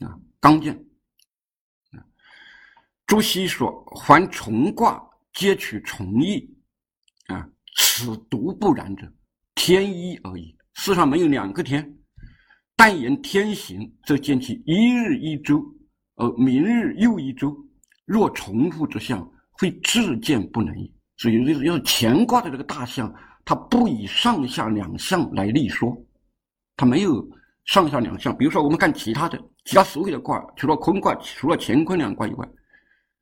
[0.00, 0.74] 啊刚健。
[1.92, 2.00] 啊
[3.06, 5.02] 朱熹说：“凡重卦。”
[5.34, 6.48] 皆取从义，
[7.26, 7.44] 啊，
[7.76, 9.12] 此独不然者，
[9.56, 10.56] 天一而已。
[10.74, 11.98] 世上没有两个天，
[12.76, 15.60] 但言天行，则见其一日一周，
[16.16, 17.56] 而明日又一周。
[18.04, 19.26] 若重复之象，
[19.58, 20.92] 非自见不能也。
[21.16, 23.12] 所以，就是要乾卦的这个大象，
[23.44, 25.96] 它不以上下两象来立说，
[26.76, 27.26] 它没有
[27.64, 28.36] 上下两象。
[28.36, 32.48] 比如说，我们看其他的，其他所有的卦，除了坤卦，除了乾坤两卦以外，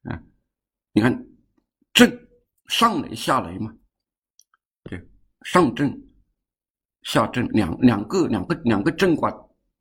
[0.05, 0.21] 啊，
[0.93, 1.27] 你看。
[1.95, 2.11] 震
[2.69, 3.71] 上雷下雷嘛，
[4.85, 4.99] 对，
[5.43, 5.93] 上震
[7.03, 9.31] 下震两两个两个两个震卦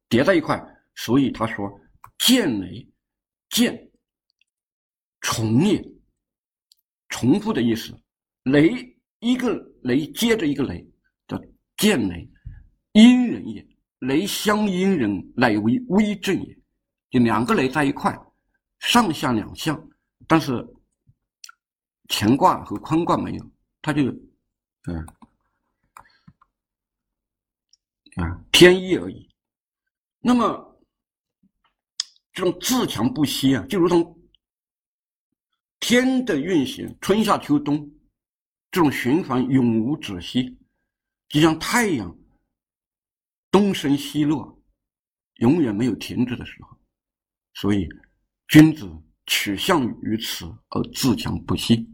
[0.10, 0.62] 叠在一块，
[0.96, 1.72] 所以他说
[2.20, 2.86] 见雷
[3.52, 3.92] 见
[5.20, 5.80] 重也，
[7.10, 7.96] 重复的意思，
[8.44, 10.84] 雷一个雷接着一个雷
[11.28, 11.40] 叫
[11.78, 12.28] 见雷，
[12.94, 13.64] 阴人也，
[14.00, 16.58] 雷相阴人，乃为威震也，
[17.12, 18.18] 就两个雷在一块，
[18.80, 19.88] 上下两项，
[20.28, 20.68] 但是。
[22.14, 24.02] 乾卦和坤卦没有，它就，
[24.84, 25.06] 嗯，
[28.18, 29.30] 啊，天意而已。
[30.20, 30.71] 那么，
[32.34, 34.18] 这种自强不息啊，就如同
[35.80, 37.90] 天的运行，春夏秋冬，
[38.72, 40.58] 这种循环永无止息，
[41.28, 42.16] 就像太阳
[43.52, 44.58] 东升西落，
[45.40, 46.78] 永远没有停止的时候。
[47.54, 47.86] 所以，
[48.48, 48.90] 君子
[49.26, 51.86] 取向于此而自强不息。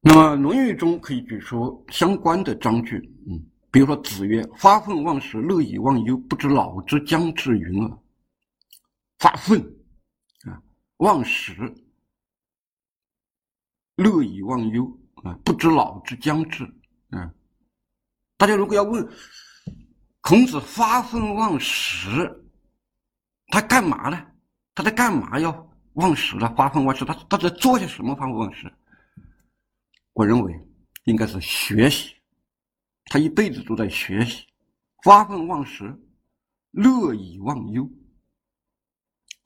[0.00, 2.96] 那么，《论语》中可以举出相关的章句，
[3.28, 3.38] 嗯，
[3.70, 7.98] 比如说子曰：“发愤忘食，乐以忘忧，不知老之将至云耳。”
[9.20, 9.60] 发愤
[10.48, 10.60] 啊，
[10.96, 11.54] 忘食，
[13.96, 16.64] 乐以忘忧啊，不知老之将至
[17.10, 17.32] 啊。
[18.38, 19.06] 大家如果要问
[20.22, 22.08] 孔子发愤忘食，
[23.48, 24.26] 他干嘛呢？
[24.74, 26.52] 他在干嘛要忘食呢？
[26.56, 28.14] 发愤忘食，他他在做些什么？
[28.16, 28.72] 发愤忘食？
[30.14, 30.58] 我认为
[31.04, 32.14] 应该是学习，
[33.04, 34.46] 他一辈子都在学习，
[35.04, 35.94] 发愤忘食，
[36.70, 37.86] 乐以忘忧。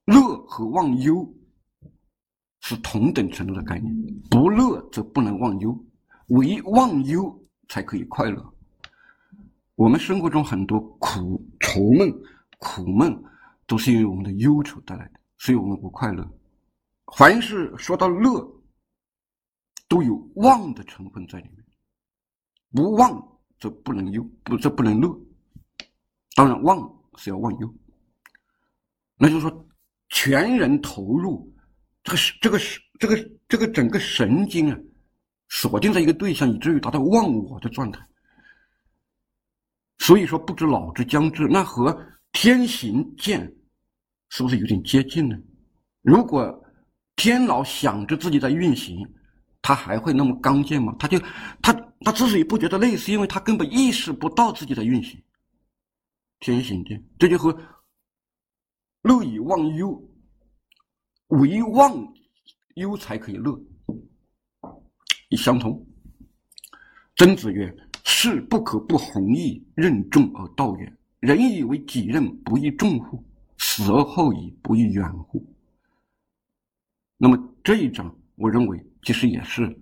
[0.06, 1.26] 乐和忘忧
[2.60, 3.94] 是同等程度的概念，
[4.30, 5.78] 不乐则不能忘忧，
[6.28, 8.54] 唯忘忧才可以快乐。
[9.74, 12.12] 我们生活中很多苦愁闷、
[12.58, 13.22] 苦闷，
[13.66, 16.28] 都是因为我们的忧愁带来的，所以我们不快乐。
[17.16, 18.46] 凡是说到乐，
[19.88, 21.64] 都有忘的成分在里面，
[22.72, 25.14] 不忘则不能忧，不则不能乐。
[26.34, 26.78] 当然，忘
[27.16, 27.74] 是要忘忧，
[29.16, 29.66] 那就是说，
[30.14, 31.52] 全人投入，
[32.04, 34.78] 这个是这个是这个这个整个神经啊，
[35.48, 38.00] 锁定在一个对象，以至于达到忘我的状态。
[39.98, 41.94] 所以说，不知老之将至，那和
[42.30, 43.52] 天行健
[44.28, 45.36] 是不是有点接近呢？
[46.02, 46.64] 如果
[47.16, 49.04] 天老想着自己在运行。
[49.66, 50.94] 他还会那么刚健吗？
[50.98, 51.18] 他就
[51.62, 55.18] 他他之所以不觉得累，是因为他根本意识不到自己在运行。
[56.38, 57.58] 天行健，这就和
[59.04, 60.02] 乐以忘忧，
[61.28, 62.12] 唯忘
[62.76, 63.58] 忧才可以乐，
[65.28, 65.86] 一相同。
[67.16, 67.72] 曾子曰
[68.04, 70.98] ：“士不可不弘毅，任重而道远。
[71.20, 73.22] 人以为己任，不亦重乎？
[73.58, 75.46] 死而后已，不亦远乎？”
[77.16, 78.84] 那么这一章，我认为。
[79.06, 79.78] 其实也是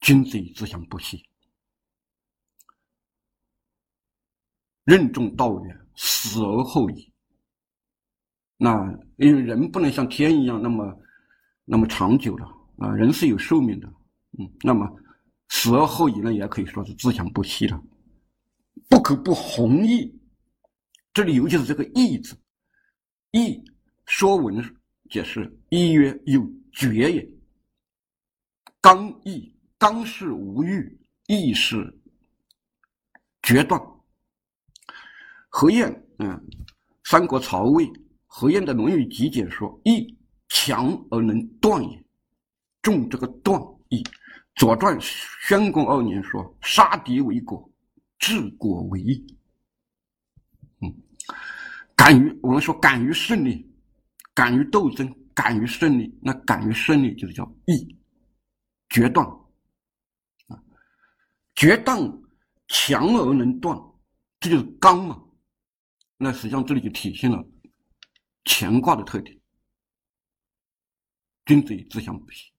[0.00, 1.24] 君子以自强不息，
[4.84, 7.10] 任重道远，死而后已。
[8.56, 10.98] 那因为人不能像天一样那么
[11.64, 12.46] 那么长久了
[12.78, 13.86] 啊，人是有寿命的，
[14.38, 14.88] 嗯，那么
[15.48, 17.82] 死而后已呢，也可以说是自强不息了。
[18.88, 20.14] 不可不弘毅，
[21.12, 22.36] 这里尤其是这个“毅”字
[23.32, 23.60] ，“毅”
[24.06, 24.62] 说文
[25.10, 27.28] 解释：“毅曰有决也。”
[28.80, 31.92] 刚毅，刚是无欲，毅是
[33.42, 33.80] 决断。
[35.48, 36.40] 何晏，嗯，
[37.04, 37.90] 三国曹魏，
[38.38, 40.14] 何晏的《论语集解》说：“义
[40.50, 42.04] 强而能断也。”
[42.82, 44.02] 重这个断义。
[44.56, 44.94] 《左传》
[45.40, 47.66] 宣公二年说：“杀敌为果，
[48.18, 49.26] 治国为义。”
[50.82, 50.94] 嗯，
[51.96, 53.66] 敢于我们说敢于胜利，
[54.34, 57.96] 敢于斗争，敢于胜利，那敢于胜利就是叫义，
[58.90, 59.26] 决断
[60.48, 60.60] 啊，
[61.54, 61.98] 决断
[62.68, 63.74] 强而能断，
[64.40, 65.22] 这就是刚嘛。
[66.18, 67.42] 那实际上这里就体现了
[68.46, 69.36] 乾卦的特点，
[71.44, 72.50] 君子以自强不息。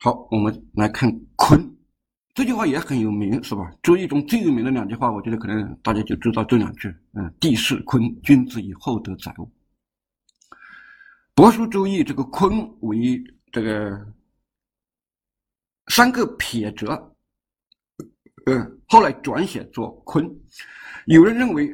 [0.00, 1.74] 好，我们来看坤。
[2.34, 3.62] 这句话也很有名，是吧？
[3.80, 6.92] 《周易》中最有名的两句话，我觉得可能大家就知道这两句。
[7.12, 9.48] 嗯，地势坤，君子以厚德载物。
[11.36, 14.12] 帛书《周易》这个坤为这个
[15.86, 17.16] 三个撇折，
[18.46, 20.28] 嗯，后来转写作坤。
[21.06, 21.72] 有人认为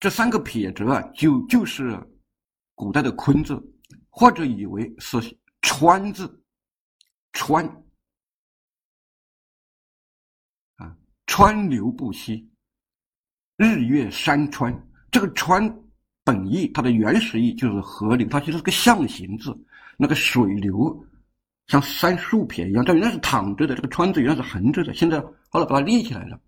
[0.00, 1.94] 这三个撇折啊，就就是
[2.74, 3.62] 古代的坤字，
[4.08, 5.18] 或者以为是
[5.60, 6.42] 川字，
[7.34, 7.66] 川。
[10.76, 12.50] 啊川流不息，
[13.56, 14.74] 日月山川。
[15.10, 15.62] 这个“川”
[16.24, 19.54] 本意，它的原始意就是河流，它其实是个象形字。
[19.98, 21.04] 那个水流
[21.66, 23.74] 像三竖撇一样，它原来是躺着的。
[23.74, 26.40] 这个“川”字原来是横着的，现在后来把它立起来了，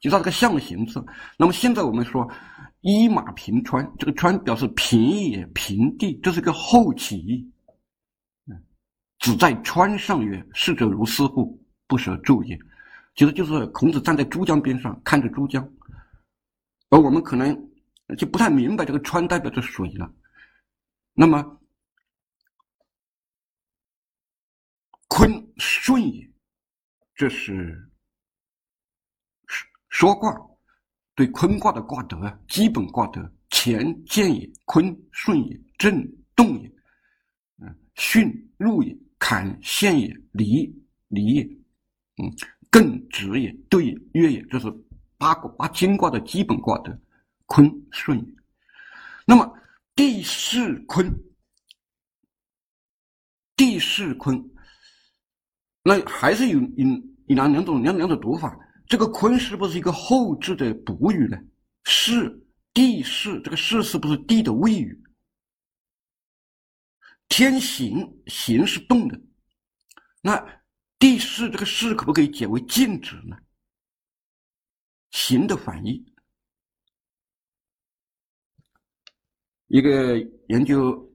[0.00, 1.04] 就它是个象形字。
[1.36, 2.26] 那么现在我们说
[2.84, 7.50] “一马平川”，这个“川”表示平野、平地，这是个后起义。
[8.46, 8.62] 嗯，
[9.20, 11.58] 子在川上曰：“逝者如斯乎？
[11.86, 12.58] 不舍昼也。”
[13.16, 15.66] 其实就是孔子站在珠江边上看着珠江，
[16.90, 17.56] 而我们可能
[18.18, 20.12] 就不太明白这个川代表着水了。
[21.14, 21.60] 那么，
[25.08, 26.30] 坤顺也，
[27.14, 27.90] 这是
[29.46, 30.30] 说说卦
[31.14, 36.68] 对坤卦的卦德啊，基本卦德：乾健也，坤顺也，震动也，
[37.58, 40.72] 嗯，巽入也，坎陷也，离
[41.08, 41.42] 离也，
[42.22, 42.30] 嗯。
[42.70, 44.66] 艮直也，兑也，约也，这是
[45.16, 46.98] 八卦八金卦的基本卦德
[47.46, 48.24] 坤顺也。
[49.24, 49.48] 那么
[49.94, 51.08] 地势坤，
[53.54, 54.44] 地势坤，
[55.84, 56.88] 那还是有有
[57.28, 58.58] 有两两种两两种读法。
[58.86, 61.36] 这个坤是不是一个后置的补语呢？
[61.84, 62.42] 是
[62.72, 65.02] 地势，这个势是不是地的谓语？
[67.28, 69.20] 天行行是动的，
[70.20, 70.64] 那。
[70.96, 73.36] 地势这个势可不可以解为静止呢？
[75.10, 76.02] 行的反义。
[79.66, 80.16] 一个
[80.48, 81.12] 研究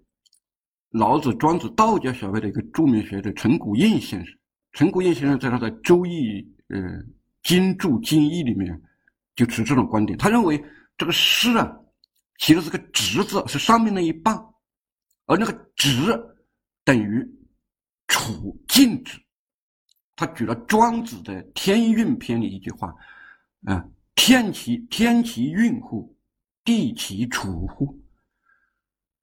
[0.89, 4.38] 老子、庄子、道家学派的一个著名学者陈谷应先生，
[4.73, 7.03] 陈谷应先生在他的《周易》呃
[7.43, 8.82] 金注经义里面
[9.36, 10.63] 就持这种观点，他认为
[10.97, 11.71] 这个势啊，
[12.38, 14.36] 其实是个直字，是上面那一半，
[15.25, 15.91] 而那个直
[16.84, 17.25] 等于
[18.08, 19.19] 处静止。
[20.15, 22.93] 他举了庄子的《天运篇》里一句话
[23.63, 26.13] ：“啊，天其天其运乎？
[26.65, 27.97] 地其楚乎？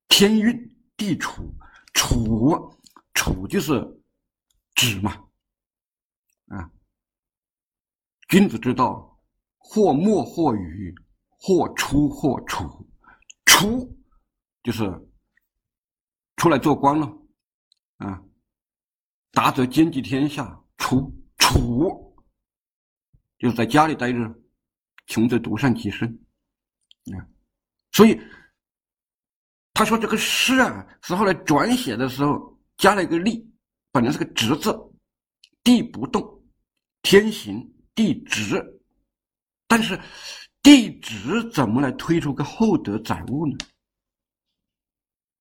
[0.08, 1.54] 天运地楚，
[1.92, 2.74] 楚
[3.12, 3.86] 楚就是
[4.74, 5.22] 止嘛。
[6.46, 6.70] 啊，
[8.28, 9.18] 君子之道，
[9.58, 10.94] 或默或语，
[11.38, 12.88] 或出或处。
[13.44, 13.96] 出
[14.62, 14.84] 就是
[16.36, 17.06] 出来做官了，
[17.98, 18.22] 啊，
[19.32, 22.14] 达则兼济天下。”处处
[23.38, 24.18] 就是在家里待着，
[25.06, 26.06] 穷则独善其身，
[27.12, 27.18] 啊，
[27.92, 28.20] 所以
[29.72, 33.50] 他说这个诗啊，是后来转写的时候加了一个立，
[33.90, 34.70] 本来是个直字，
[35.64, 36.22] 地不动，
[37.02, 38.62] 天行地直，
[39.66, 39.98] 但是
[40.62, 43.56] 地直怎么来推出个厚德载物呢？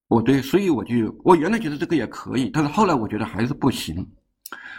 [0.07, 4.07] 我对，所以我就我原来觉得这个也可以，但是后来我觉得还是不行。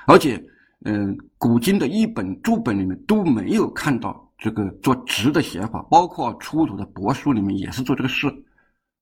[0.07, 0.43] 而且，
[0.85, 8.33] 嗯，古今的一本注本里面都没有看到这个做直的写法，包括出土的帛书里面也是做这个事，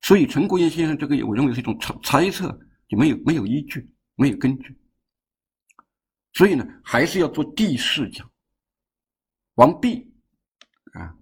[0.01, 2.49] 所以陈国元先生这个，我认为是一种猜猜测，
[2.89, 4.77] 就没有没有依据，没有根据。
[6.33, 8.29] 所以呢，还是要做地势讲。
[9.55, 10.11] 王弼
[10.92, 11.15] 啊，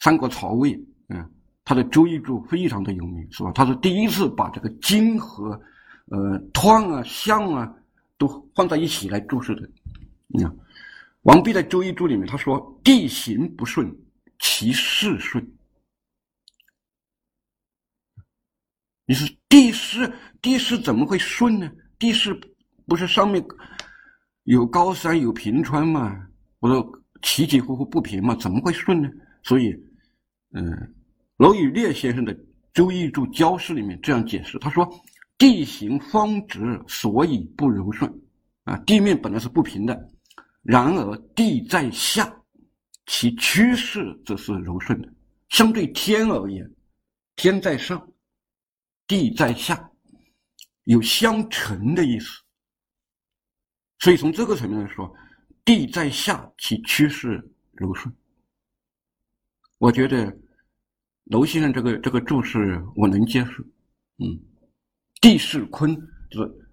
[0.00, 0.72] 三国曹魏，
[1.08, 1.30] 嗯，
[1.64, 3.52] 他的《周易注》非常的有名，是吧？
[3.52, 5.60] 他是第一次把这个金和
[6.06, 7.74] 呃湍啊、象啊。
[8.16, 9.68] 都放在一起来注释的。
[10.28, 10.56] 你看，
[11.22, 13.92] 王弼在《周易注》里面他说：“地形不顺，
[14.38, 15.44] 其势顺。”
[19.04, 21.68] 你说地势地势怎么会顺呢？
[21.98, 22.32] 地势
[22.86, 23.44] 不是上面
[24.44, 26.28] 有高山有平川吗？
[26.60, 29.10] 我说起起伏伏不平嘛，怎么会顺呢？
[29.42, 29.76] 所以，
[30.52, 30.94] 嗯，
[31.38, 32.32] 娄宇烈先生的
[32.72, 34.88] 《周易注交释》里面这样解释，他说。
[35.36, 38.08] 地形方直，所以不柔顺，
[38.62, 40.10] 啊，地面本来是不平的，
[40.62, 42.32] 然而地在下，
[43.06, 45.12] 其趋势则是柔顺的。
[45.48, 46.70] 相对天而言，
[47.34, 48.08] 天在上，
[49.08, 49.90] 地在下，
[50.84, 52.40] 有相成的意思。
[53.98, 55.12] 所以从这个层面来说，
[55.64, 57.42] 地在下，其趋势
[57.72, 58.14] 柔顺。
[59.78, 60.36] 我觉得
[61.24, 63.62] 娄先生这个这个注释我能接受。
[64.18, 64.38] 嗯，
[65.20, 65.94] 地是坤，
[66.30, 66.68] 就是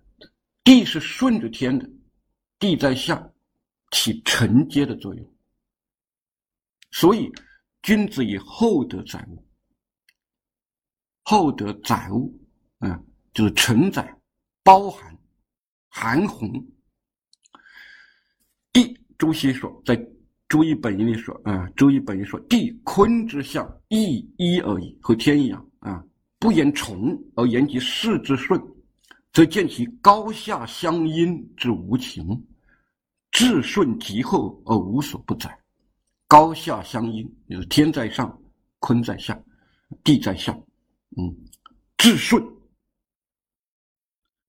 [0.64, 1.90] 地是顺着天的，
[2.60, 3.32] 地在下，
[3.92, 5.36] 起承接的作用。
[6.92, 7.32] 所以，
[7.82, 9.48] 君子以厚德载物。
[11.24, 12.38] 厚德载物，
[12.80, 14.16] 嗯，就是承载、
[14.64, 15.18] 包含、
[15.88, 16.52] 含宏。
[19.22, 19.96] 朱熹说，在
[20.50, 26.04] 《周易本义》里说，啊，《周易本义》说，地坤之象，一一而已，和天一样，啊，
[26.40, 28.60] 不言重而言其势之顺，
[29.32, 32.44] 则见其高下相因之无情，
[33.30, 35.56] 至顺极厚而无所不载。
[36.28, 38.42] 高下相因，就是天在上，
[38.80, 39.40] 坤在下，
[40.04, 40.52] 地在下。
[41.16, 41.32] 嗯，
[41.96, 42.44] 至顺，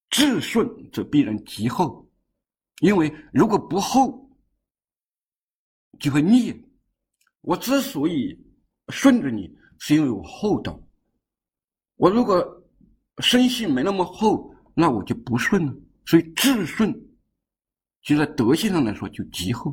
[0.08, 2.08] 至顺则必然极厚，
[2.80, 4.21] 因为如果不厚，
[5.98, 6.54] 就会逆。
[7.40, 8.38] 我之所以
[8.88, 10.80] 顺着你，是因为我厚道。
[11.96, 12.44] 我如果
[13.18, 15.74] 生性没那么厚，那我就不顺了。
[16.06, 16.92] 所以至顺，
[18.02, 19.70] 就在德性上来说就极厚，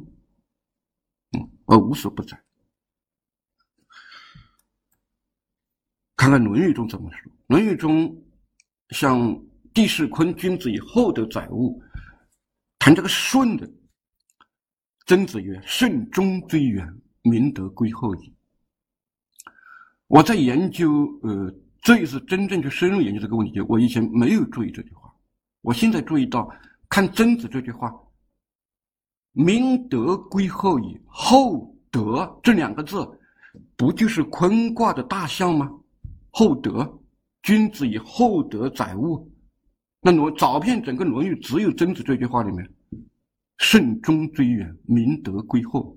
[1.31, 2.39] 嗯，而无所不在。
[6.15, 8.15] 看看《论语》中怎么说，《论语》中
[8.89, 9.41] 像
[9.73, 11.81] 地势坤，君子以厚德载物，
[12.77, 13.67] 谈这个顺的。
[15.09, 16.87] 曾子曰：“慎终追远，
[17.23, 18.31] 明德归后矣。”
[20.05, 21.51] 我在研究，呃，
[21.81, 25.11] 这一次真正去深入研究这个问题，我以前没有注意这句话，
[25.61, 26.47] 我现在注意到，
[26.87, 27.91] 看曾子这句话
[29.33, 33.03] ，“明德归后矣”，厚德这两个字，
[33.75, 35.71] 不就是坤卦的大象吗？
[36.29, 36.87] 厚德，
[37.41, 39.27] 君子以厚德载物。
[40.01, 42.71] 那我找遍整个《论语》，只有曾子这句话里面
[43.59, 45.95] ：“慎终追远，明德归后。”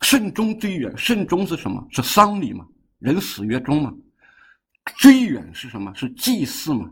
[0.00, 1.84] 慎终追远，慎终是什么？
[1.90, 2.66] 是丧礼嘛？
[2.98, 3.92] 人死曰终嘛？
[4.96, 5.92] 追远是什么？
[5.94, 6.90] 是祭祀嘛？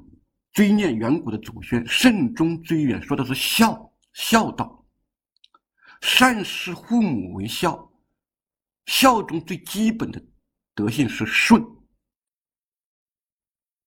[0.52, 1.86] 追念远古的祖先。
[1.86, 4.84] 慎终追远说的是孝，孝道。
[6.00, 7.92] 善事父母为孝，
[8.86, 10.20] 孝中最基本的
[10.74, 11.64] 德性是顺。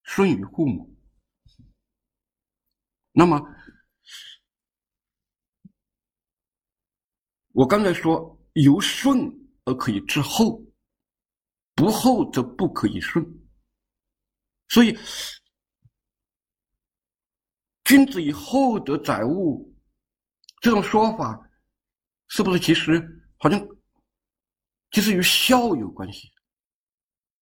[0.03, 0.95] 顺于父母，
[3.11, 3.41] 那么
[7.53, 9.19] 我刚才说由顺
[9.65, 10.61] 而可以至厚，
[11.73, 13.25] 不厚则不可以顺。
[14.69, 14.97] 所以，
[17.85, 19.73] 君子以厚德载物
[20.61, 21.39] 这种说法，
[22.27, 23.01] 是不是其实
[23.37, 23.59] 好像
[24.91, 26.29] 其实与孝有关系？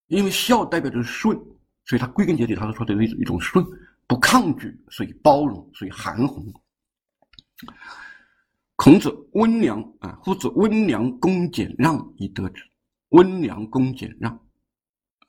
[0.08, 1.36] 因为孝代表着顺。
[1.84, 3.64] 所以，他归根结底，他是说的一种一种顺，
[4.06, 6.52] 不抗拒，所以包容，所以含糊。
[8.76, 12.62] 孔子温良啊，夫子温良恭俭让以得之。
[13.10, 14.32] 温良恭俭让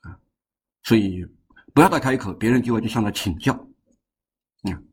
[0.01, 0.19] 啊，
[0.83, 1.23] 所以
[1.73, 3.53] 不要他开口，别人就会去向他请教。
[4.63, 4.87] 嗯，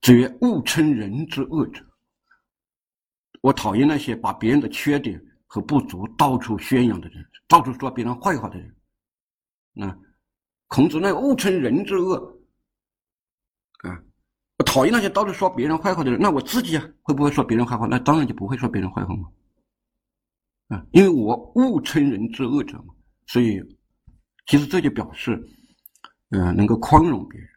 [0.00, 1.84] 子曰：“勿称人之恶者。”
[3.42, 8.74] 我讨厌那些把别人的缺点和不足到处宣扬的人，到处说别人坏话的人。
[9.72, 9.98] 那。
[10.72, 12.39] 孔子那勿称人之恶，
[14.70, 16.20] 讨厌那些到处说别人坏话的人。
[16.20, 17.88] 那我自己啊，会不会说别人坏话？
[17.88, 19.28] 那当然就不会说别人坏话嘛，
[20.68, 22.94] 啊，因为我勿称人之恶者嘛。
[23.26, 23.60] 所以，
[24.46, 25.42] 其实这就表示，
[26.28, 27.48] 呃，能够宽容别人，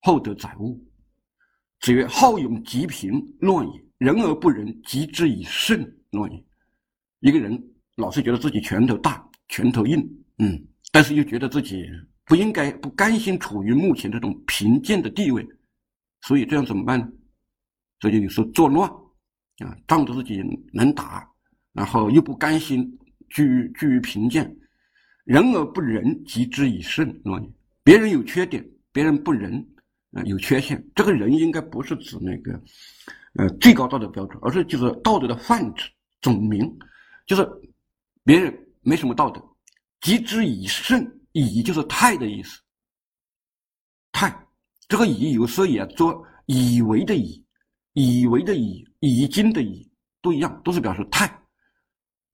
[0.00, 0.82] 厚德载物。
[1.80, 5.80] 子曰：“好勇极贫，乱也；人而不仁，及之以慎，
[6.12, 6.42] 乱也。”
[7.20, 7.62] 一个人
[7.96, 9.98] 老是觉得自己拳头大、拳头硬，
[10.38, 10.58] 嗯，
[10.90, 11.84] 但是又觉得自己。
[12.24, 15.46] 不应该不甘心处于目前这种贫贱的地位，
[16.22, 17.08] 所以这样怎么办呢？
[18.00, 18.90] 这就有时候作乱
[19.58, 20.42] 啊，仗着自己
[20.72, 21.28] 能打，
[21.72, 22.98] 然后又不甘心
[23.28, 24.56] 居于居于贫贱，
[25.24, 27.50] 人而不仁，及之以慎，乱也。
[27.84, 29.64] 别人有缺点，别人不仁
[30.12, 32.60] 啊，有缺陷，这个人应该不是指那个
[33.34, 35.88] 呃最高道德标准，而是就是道德的范畴
[36.20, 36.72] 总名，
[37.26, 37.48] 就是
[38.24, 39.40] 别人没什么道德，
[40.00, 41.18] 及之以慎。
[41.34, 42.60] 以就是太的意思，
[44.12, 44.28] 太
[44.92, 47.42] 这个以有时候也做以为的以，
[47.94, 49.90] 以为的以，已经的以
[50.20, 51.26] 都一样，都是表示太。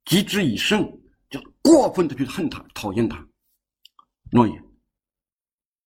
[0.07, 0.83] 极之以甚，
[1.31, 3.25] 就过分的去恨他、讨厌他，
[4.33, 4.65] 诺言。